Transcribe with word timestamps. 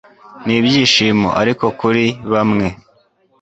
n'ibyishimo. 0.45 1.27
Ariko 1.41 1.65
kuri 1.79 2.05
bamwe 2.31 2.67